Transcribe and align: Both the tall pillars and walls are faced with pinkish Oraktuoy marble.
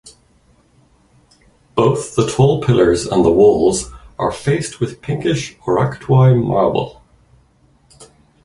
Both 1.75 2.15
the 2.15 2.25
tall 2.27 2.59
pillars 2.63 3.05
and 3.05 3.23
walls 3.23 3.91
are 4.17 4.31
faced 4.31 4.79
with 4.79 4.99
pinkish 4.99 5.55
Oraktuoy 5.67 6.43
marble. 6.43 7.03